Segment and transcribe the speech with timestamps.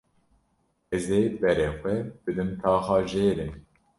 [0.95, 3.47] Ez ê berê xwe bidim taxa jêrê.